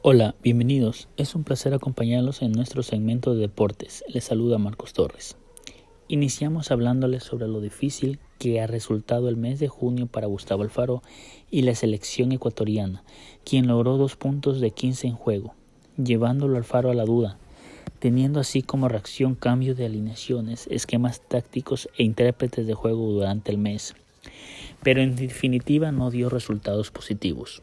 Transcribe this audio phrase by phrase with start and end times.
[0.00, 1.08] Hola, bienvenidos.
[1.16, 4.04] Es un placer acompañarlos en nuestro segmento de deportes.
[4.06, 5.36] Les saluda Marcos Torres.
[6.06, 11.02] Iniciamos hablándoles sobre lo difícil que ha resultado el mes de junio para Gustavo Alfaro
[11.50, 13.02] y la selección ecuatoriana,
[13.44, 15.54] quien logró dos puntos de 15 en juego,
[15.96, 17.36] llevándolo Alfaro a la duda,
[17.98, 23.58] teniendo así como reacción cambio de alineaciones, esquemas tácticos e intérpretes de juego durante el
[23.58, 23.96] mes.
[24.80, 27.62] Pero en definitiva no dio resultados positivos.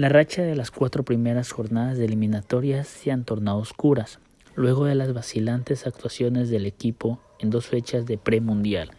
[0.00, 4.18] La racha de las cuatro primeras jornadas de eliminatorias se han tornado oscuras,
[4.54, 8.92] luego de las vacilantes actuaciones del equipo en dos fechas de premundial,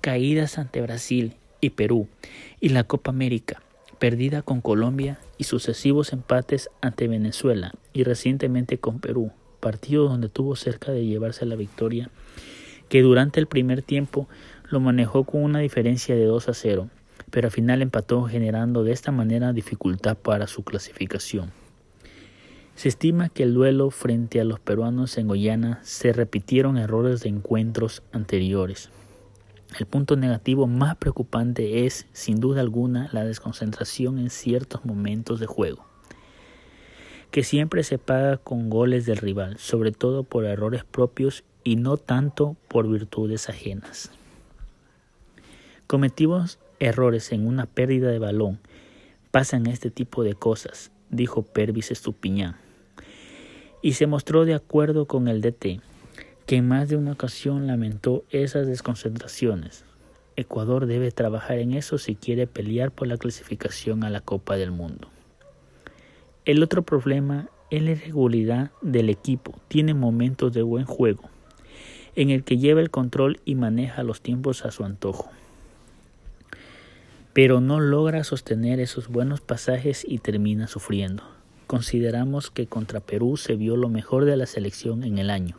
[0.00, 2.06] caídas ante Brasil y Perú,
[2.60, 3.62] y la Copa América,
[3.98, 10.54] perdida con Colombia y sucesivos empates ante Venezuela y recientemente con Perú, partido donde tuvo
[10.54, 12.10] cerca de llevarse la victoria,
[12.88, 14.28] que durante el primer tiempo
[14.70, 16.90] lo manejó con una diferencia de 2 a 0
[17.34, 21.50] pero al final empató generando de esta manera dificultad para su clasificación.
[22.76, 27.30] Se estima que el duelo frente a los peruanos en Guyana se repitieron errores de
[27.30, 28.90] encuentros anteriores.
[29.76, 35.46] El punto negativo más preocupante es, sin duda alguna, la desconcentración en ciertos momentos de
[35.46, 35.84] juego,
[37.32, 41.96] que siempre se paga con goles del rival, sobre todo por errores propios y no
[41.96, 44.12] tanto por virtudes ajenas.
[45.88, 48.58] Cometimos errores en una pérdida de balón.
[49.30, 52.56] Pasan este tipo de cosas, dijo Pervis Estupiñán.
[53.82, 55.80] Y se mostró de acuerdo con el DT,
[56.46, 59.84] que en más de una ocasión lamentó esas desconcentraciones.
[60.36, 64.70] Ecuador debe trabajar en eso si quiere pelear por la clasificación a la Copa del
[64.70, 65.08] Mundo.
[66.44, 69.54] El otro problema es la irregularidad del equipo.
[69.68, 71.30] Tiene momentos de buen juego,
[72.16, 75.30] en el que lleva el control y maneja los tiempos a su antojo
[77.34, 81.24] pero no logra sostener esos buenos pasajes y termina sufriendo.
[81.66, 85.58] Consideramos que contra Perú se vio lo mejor de la selección en el año.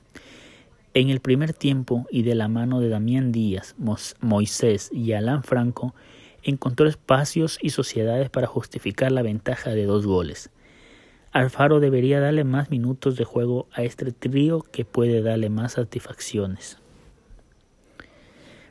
[0.93, 3.75] En el primer tiempo y de la mano de Damián Díaz,
[4.21, 5.93] Moisés y Alán Franco,
[6.41, 10.51] encontró espacios y sociedades para justificar la ventaja de dos goles.
[11.33, 16.79] Alfaro debería darle más minutos de juego a este trío que puede darle más satisfacciones.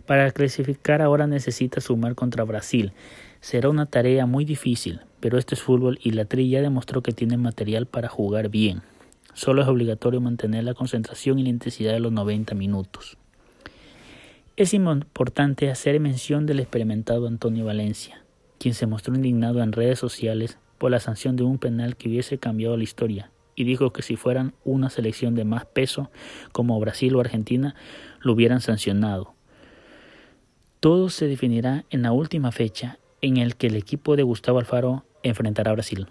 [0.06, 2.92] Para clasificar ahora necesita sumar contra Brasil.
[3.40, 7.12] Será una tarea muy difícil, pero este es fútbol y la Tri ya demostró que
[7.12, 8.82] tiene material para jugar bien.
[9.32, 13.16] Solo es obligatorio mantener la concentración y la intensidad de los 90 minutos.
[14.56, 18.22] Es importante hacer mención del experimentado Antonio Valencia,
[18.58, 22.36] quien se mostró indignado en redes sociales por la sanción de un penal que hubiese
[22.36, 26.10] cambiado la historia y dijo que si fueran una selección de más peso
[26.52, 27.74] como Brasil o Argentina
[28.20, 29.34] lo hubieran sancionado
[30.84, 35.06] todo se definirá en la última fecha en el que el equipo de Gustavo Alfaro
[35.22, 36.08] enfrentará a Brasil.